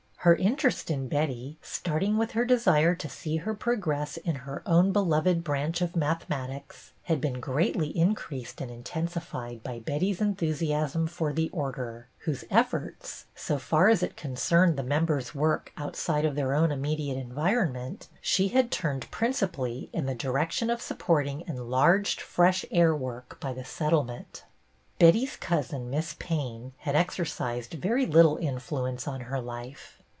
[0.23, 4.61] Her inter est in Betty, starting with her desire to see her progress in her
[4.67, 11.33] own beloved branch of mathematics, had been greatly increased and intensified by Betty's enthusiasm for
[11.33, 16.53] the Order, whose efforts, so far as it concerned the members' work outside of their
[16.53, 22.21] own im mediate environment, she had turned }Drinci pally in the direction of sujjporting enlarged
[22.21, 24.43] fresh air work by the Settlement.
[24.99, 25.89] Betty's cousin.
[25.89, 29.97] Miss Payne, had exercised very little influence on her life.